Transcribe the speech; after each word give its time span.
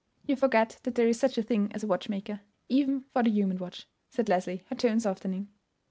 "You 0.25 0.35
forget 0.35 0.79
that 0.81 0.95
there 0.95 1.07
is 1.07 1.19
such 1.19 1.37
a 1.37 1.43
thing 1.43 1.71
as 1.73 1.83
a 1.83 1.87
watchmaker; 1.87 2.39
even 2.67 3.01
for 3.13 3.21
the 3.21 3.29
human 3.29 3.59
watch," 3.59 3.87
said 4.09 4.29
Leslie, 4.29 4.63
her 4.71 4.75
tone 4.75 4.99
softening. 4.99 5.49